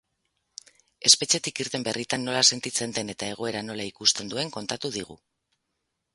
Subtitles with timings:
[1.09, 5.21] Espetxetik irten berritan nola sentitzen den eta egoera nola ikusten duen kontatu digu.